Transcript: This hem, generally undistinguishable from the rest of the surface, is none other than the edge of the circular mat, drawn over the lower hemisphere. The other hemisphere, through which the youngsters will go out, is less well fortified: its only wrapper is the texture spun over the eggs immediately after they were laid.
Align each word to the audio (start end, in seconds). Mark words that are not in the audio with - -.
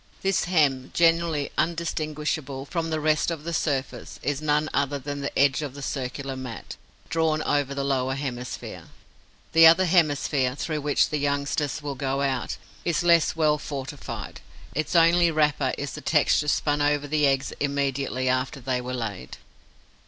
This 0.23 0.45
hem, 0.45 0.89
generally 0.95 1.51
undistinguishable 1.59 2.65
from 2.65 2.89
the 2.89 2.99
rest 2.99 3.29
of 3.29 3.43
the 3.43 3.53
surface, 3.53 4.19
is 4.23 4.41
none 4.41 4.67
other 4.73 4.97
than 4.97 5.21
the 5.21 5.37
edge 5.37 5.61
of 5.61 5.75
the 5.75 5.83
circular 5.83 6.35
mat, 6.35 6.75
drawn 7.09 7.43
over 7.43 7.75
the 7.75 7.83
lower 7.83 8.15
hemisphere. 8.15 8.85
The 9.53 9.67
other 9.67 9.85
hemisphere, 9.85 10.55
through 10.55 10.81
which 10.81 11.09
the 11.11 11.19
youngsters 11.19 11.83
will 11.83 11.93
go 11.93 12.21
out, 12.23 12.57
is 12.83 13.03
less 13.03 13.35
well 13.35 13.59
fortified: 13.59 14.41
its 14.73 14.95
only 14.95 15.29
wrapper 15.29 15.71
is 15.77 15.91
the 15.91 16.01
texture 16.01 16.47
spun 16.47 16.81
over 16.81 17.07
the 17.07 17.27
eggs 17.27 17.53
immediately 17.59 18.27
after 18.27 18.59
they 18.59 18.81
were 18.81 18.95
laid. 18.95 19.37